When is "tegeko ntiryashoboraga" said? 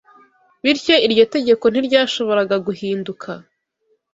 1.35-2.55